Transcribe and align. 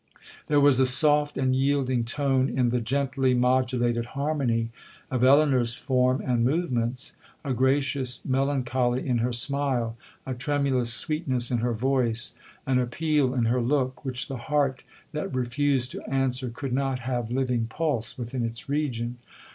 There 0.47 0.59
was 0.59 0.79
a 0.79 0.87
soft 0.87 1.37
and 1.37 1.55
yielding 1.55 2.03
tone 2.05 2.49
in 2.49 2.69
the 2.69 2.81
gently 2.81 3.35
modulated 3.35 4.07
harmony 4.17 4.71
of 5.11 5.23
Elinor's 5.23 5.75
form 5.75 6.21
and 6.25 6.43
movements,—a 6.43 7.53
gracious 7.53 8.25
melancholy 8.25 9.07
in 9.07 9.19
her 9.19 9.31
smile,—a 9.31 10.33
tremulous 10.33 10.91
sweetness 10.91 11.51
in 11.51 11.59
her 11.59 11.73
voice,—an 11.75 12.79
appeal 12.79 13.35
in 13.35 13.45
her 13.45 13.61
look, 13.61 14.03
which 14.03 14.27
the 14.27 14.37
heart 14.37 14.81
that 15.11 15.35
refused 15.35 15.91
to 15.91 16.01
answer 16.09 16.49
could 16.49 16.73
not 16.73 17.01
have 17.01 17.29
living 17.29 17.67
pulse 17.67 18.17
within 18.17 18.43
its 18.43 18.67
region. 18.67 19.19